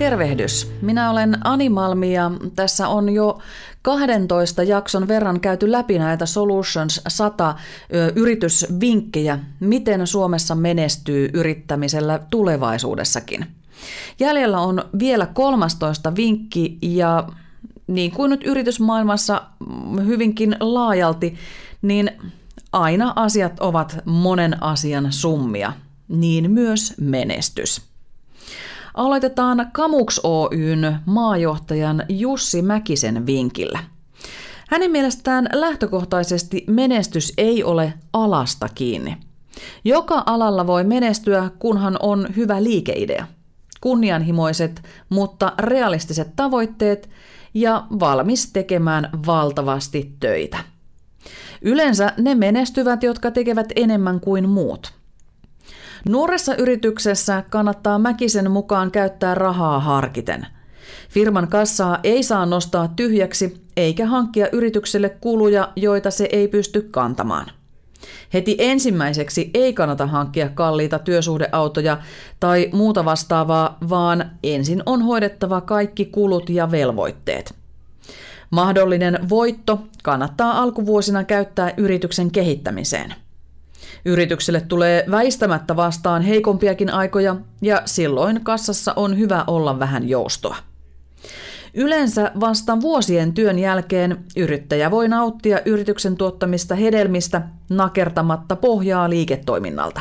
[0.00, 0.72] Tervehdys.
[0.82, 3.38] Minä olen Animalmi ja tässä on jo
[3.82, 7.54] 12 jakson verran käyty läpi näitä Solutions 100
[8.16, 13.46] yritysvinkkejä, miten Suomessa menestyy yrittämisellä tulevaisuudessakin.
[14.20, 17.28] Jäljellä on vielä 13 vinkki ja
[17.86, 19.42] niin kuin nyt yritysmaailmassa
[20.06, 21.34] hyvinkin laajalti,
[21.82, 22.10] niin
[22.72, 25.72] aina asiat ovat monen asian summia,
[26.08, 27.89] niin myös menestys.
[28.94, 33.78] Aloitetaan Kamuks Oyn maajohtajan Jussi Mäkisen vinkillä.
[34.68, 39.16] Hänen mielestään lähtökohtaisesti menestys ei ole alasta kiinni.
[39.84, 43.26] Joka alalla voi menestyä, kunhan on hyvä liikeidea.
[43.80, 47.10] Kunnianhimoiset, mutta realistiset tavoitteet
[47.54, 50.58] ja valmis tekemään valtavasti töitä.
[51.62, 54.92] Yleensä ne menestyvät, jotka tekevät enemmän kuin muut–
[56.08, 60.46] Nuoressa yrityksessä kannattaa Mäkisen mukaan käyttää rahaa harkiten.
[61.08, 67.46] Firman kassaa ei saa nostaa tyhjäksi eikä hankkia yritykselle kuluja, joita se ei pysty kantamaan.
[68.34, 71.98] Heti ensimmäiseksi ei kannata hankkia kalliita työsuhdeautoja
[72.40, 77.54] tai muuta vastaavaa, vaan ensin on hoidettava kaikki kulut ja velvoitteet.
[78.50, 83.14] Mahdollinen voitto kannattaa alkuvuosina käyttää yrityksen kehittämiseen–
[84.04, 90.56] Yritykselle tulee väistämättä vastaan heikompiakin aikoja ja silloin kassassa on hyvä olla vähän joustoa.
[91.74, 100.00] Yleensä vasta vuosien työn jälkeen yrittäjä voi nauttia yrityksen tuottamista hedelmistä nakertamatta pohjaa liiketoiminnalta.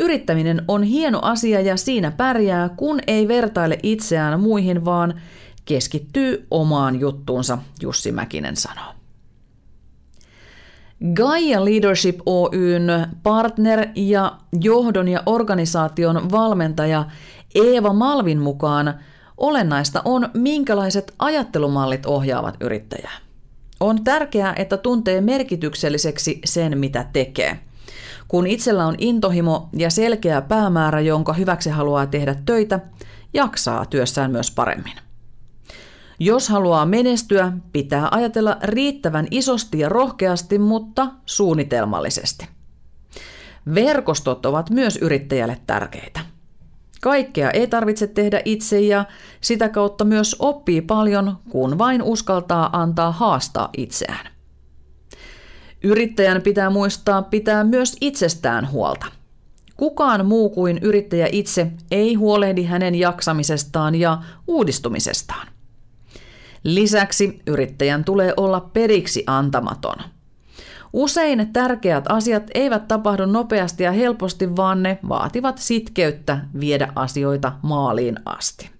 [0.00, 5.20] Yrittäminen on hieno asia ja siinä pärjää, kun ei vertaile itseään muihin, vaan
[5.64, 8.97] keskittyy omaan juttuunsa, Jussi Mäkinen sanoo.
[11.14, 17.04] Gaia Leadership Oyn partner ja johdon ja organisaation valmentaja
[17.54, 18.94] Eeva Malvin mukaan
[19.36, 23.12] olennaista on, minkälaiset ajattelumallit ohjaavat yrittäjää.
[23.80, 27.58] On tärkeää, että tuntee merkitykselliseksi sen, mitä tekee.
[28.28, 32.80] Kun itsellä on intohimo ja selkeä päämäärä, jonka hyväksi haluaa tehdä töitä,
[33.34, 35.07] jaksaa työssään myös paremmin.
[36.20, 42.48] Jos haluaa menestyä, pitää ajatella riittävän isosti ja rohkeasti, mutta suunnitelmallisesti.
[43.74, 46.20] Verkostot ovat myös yrittäjälle tärkeitä.
[47.00, 49.04] Kaikkea ei tarvitse tehdä itse ja
[49.40, 54.26] sitä kautta myös oppii paljon, kun vain uskaltaa antaa haastaa itseään.
[55.82, 59.06] Yrittäjän pitää muistaa pitää myös itsestään huolta.
[59.76, 65.57] Kukaan muu kuin yrittäjä itse ei huolehdi hänen jaksamisestaan ja uudistumisestaan.
[66.64, 69.96] Lisäksi yrittäjän tulee olla periksi antamaton.
[70.92, 78.16] Usein tärkeät asiat eivät tapahdu nopeasti ja helposti, vaan ne vaativat sitkeyttä viedä asioita maaliin
[78.24, 78.70] asti.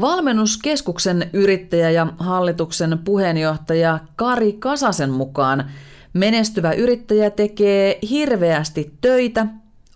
[0.00, 5.70] Valmennuskeskuksen yrittäjä ja hallituksen puheenjohtaja Kari Kasasen mukaan
[6.12, 9.46] menestyvä yrittäjä tekee hirveästi töitä,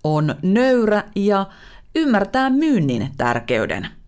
[0.04, 1.47] on nöyrä ja
[1.97, 3.86] ymmärtää myynnin tärkeyden–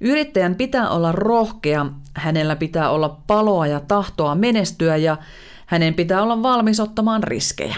[0.00, 5.16] Yrittäjän pitää olla rohkea, hänellä pitää olla paloa ja tahtoa menestyä ja
[5.66, 7.76] hänen pitää olla valmis ottamaan riskejä.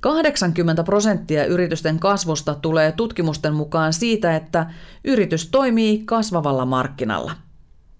[0.00, 4.66] 80 prosenttia yritysten kasvusta tulee tutkimusten mukaan siitä, että
[5.04, 7.32] yritys toimii kasvavalla markkinalla.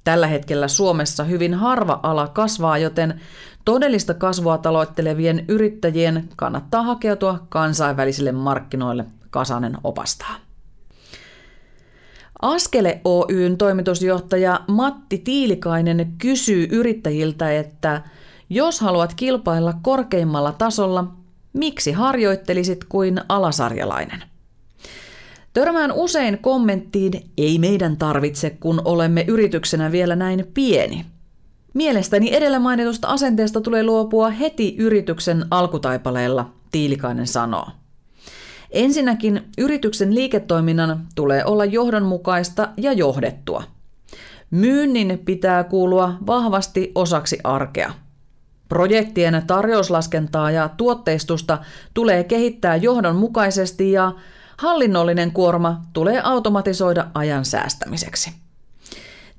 [0.04, 3.20] Tällä hetkellä Suomessa hyvin harva ala kasvaa, joten
[3.64, 10.36] todellista kasvua taloittelevien yrittäjien kannattaa hakeutua kansainvälisille markkinoille, Kasanen opastaa.
[12.44, 18.02] Askele Oyn toimitusjohtaja Matti Tiilikainen kysyy yrittäjiltä, että
[18.50, 21.04] jos haluat kilpailla korkeimmalla tasolla,
[21.52, 24.22] miksi harjoittelisit kuin alasarjalainen?
[25.52, 31.06] Törmään usein kommenttiin, ei meidän tarvitse, kun olemme yrityksenä vielä näin pieni.
[31.74, 37.66] Mielestäni edellä mainitusta asenteesta tulee luopua heti yrityksen alkutaipaleella, Tiilikainen sanoo.
[38.74, 43.62] Ensinnäkin yrityksen liiketoiminnan tulee olla johdonmukaista ja johdettua.
[44.50, 47.92] Myynnin pitää kuulua vahvasti osaksi arkea.
[48.68, 51.58] Projektien tarjouslaskentaa ja tuotteistusta
[51.94, 54.12] tulee kehittää johdonmukaisesti ja
[54.58, 58.32] hallinnollinen kuorma tulee automatisoida ajan säästämiseksi.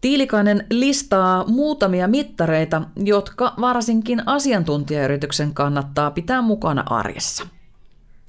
[0.02, 7.48] Tiilikainen listaa muutamia mittareita, jotka varsinkin asiantuntijayrityksen kannattaa pitää mukana arjessa.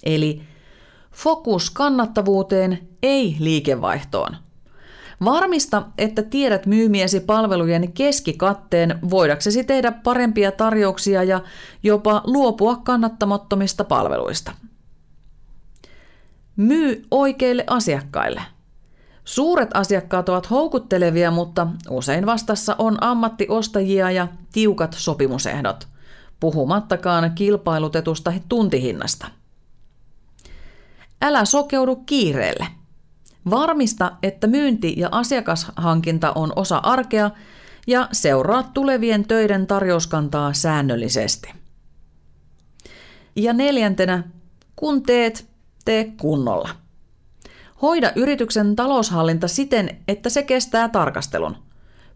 [0.05, 0.43] Eli
[1.17, 4.37] Fokus kannattavuuteen, ei liikevaihtoon.
[5.25, 11.41] Varmista, että tiedät myymiesi palvelujen keskikatteen voidaksesi tehdä parempia tarjouksia ja
[11.83, 14.53] jopa luopua kannattamattomista palveluista.
[16.57, 18.43] Myy oikeille asiakkaille.
[19.25, 25.89] Suuret asiakkaat ovat houkuttelevia, mutta usein vastassa on ammattiostajia ja tiukat sopimusehdot,
[26.41, 29.27] puhumattakaan kilpailutetusta tuntihinnasta.
[31.23, 32.67] Älä sokeudu kiireelle.
[33.51, 37.31] Varmista, että myynti- ja asiakashankinta on osa arkea
[37.87, 41.53] ja seuraa tulevien töiden tarjouskantaa säännöllisesti.
[43.37, 44.23] Ja neljäntenä,
[44.77, 45.47] kun teet,
[45.85, 46.69] tee kunnolla.
[47.83, 51.57] Hoida yrityksen taloushallinta siten, että se kestää tarkastelun.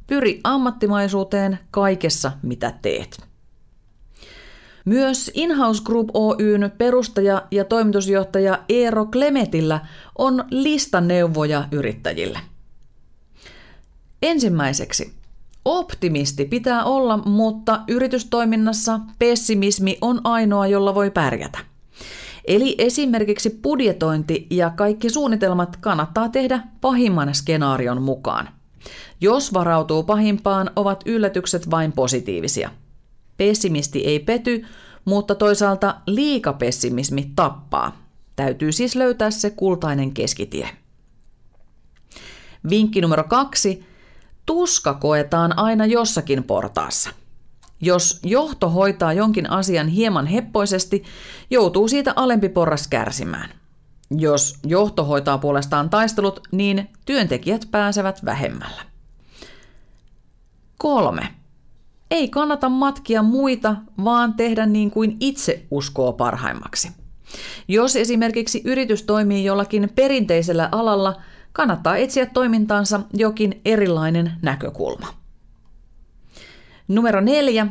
[0.07, 3.30] Pyri ammattimaisuuteen kaikessa, mitä teet.
[4.85, 9.81] Myös Inhouse Group Oyn perustaja ja toimitusjohtaja Eero Klemetillä
[10.19, 12.41] on lista neuvoja yrittäjille.
[14.23, 15.13] Ensimmäiseksi,
[15.65, 21.59] optimisti pitää olla, mutta yritystoiminnassa pessimismi on ainoa, jolla voi pärjätä.
[22.45, 28.49] Eli esimerkiksi budjetointi ja kaikki suunnitelmat kannattaa tehdä pahimman skenaarion mukaan.
[29.21, 32.71] Jos varautuu pahimpaan, ovat yllätykset vain positiivisia.
[33.41, 34.65] Pessimisti ei pety,
[35.05, 37.97] mutta toisaalta liikapessimismi tappaa.
[38.37, 40.69] Täytyy siis löytää se kultainen keskitie.
[42.71, 43.87] Vinkki numero kaksi.
[44.47, 47.11] Tuska koetaan aina jossakin portaassa.
[47.81, 51.05] Jos johto hoitaa jonkin asian hieman heppoisesti,
[51.51, 53.51] joutuu siitä alempi porras kärsimään.
[54.11, 58.83] Jos johto hoitaa puolestaan taistelut, niin työntekijät pääsevät vähemmällä.
[60.79, 61.40] Kolme.
[62.11, 66.91] Ei kannata matkia muita, vaan tehdä niin kuin itse uskoo parhaimmaksi.
[67.69, 71.17] Jos esimerkiksi yritys toimii jollakin perinteisellä alalla,
[71.53, 75.07] kannattaa etsiä toimintaansa jokin erilainen näkökulma.
[76.89, 77.67] Numero neljä.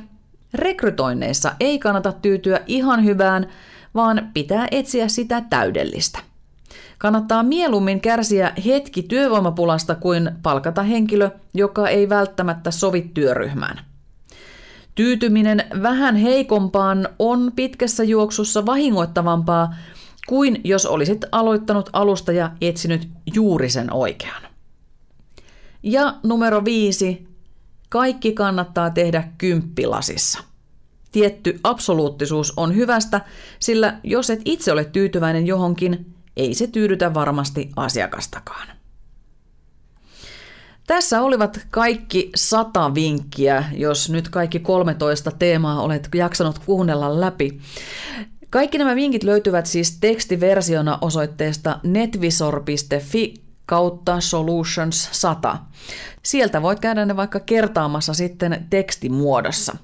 [0.54, 3.48] Rekrytoinneissa ei kannata tyytyä ihan hyvään,
[3.96, 6.20] vaan pitää etsiä sitä täydellistä.
[6.98, 13.89] Kannattaa mieluummin kärsiä hetki työvoimapulasta kuin palkata henkilö, joka ei välttämättä sovi työryhmään.
[15.00, 19.76] Tyytyminen vähän heikompaan on pitkässä juoksussa vahingoittavampaa
[20.28, 24.44] kuin jos olisit aloittanut alusta ja etsinyt juuri sen oikean.
[25.84, 27.28] Ja numero viisi,
[27.90, 30.40] kaikki kannattaa tehdä kymppilasissa.
[31.12, 33.22] Tietty absoluuttisuus on hyvästä,
[33.60, 38.79] sillä jos et itse ole tyytyväinen johonkin, ei se tyydytä varmasti asiakastakaan.
[40.90, 47.60] Tässä olivat kaikki sata vinkkiä, jos nyt kaikki 13 teemaa olet jaksanut kuunnella läpi.
[48.50, 53.34] Kaikki nämä vinkit löytyvät siis tekstiversiona osoitteesta netvisor.fi
[53.66, 55.58] kautta Solutions 100.
[56.24, 59.78] Sieltä voit käydä ne vaikka kertaamassa sitten tekstimuodossa.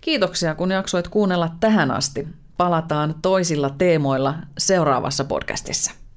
[0.00, 2.28] Kiitoksia, kun jaksoit kuunnella tähän asti.
[2.56, 6.07] Palataan toisilla teemoilla seuraavassa podcastissa.